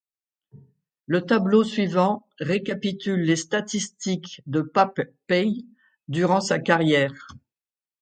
Le 1.05 1.21
tableau 1.27 1.63
suivant 1.63 2.27
récapitule 2.39 3.21
les 3.21 3.35
statistiques 3.35 4.41
de 4.47 4.61
Pape 4.61 5.01
Paye 5.27 5.67
durant 6.07 6.41
sa 6.41 6.57
carrière. 6.57 7.27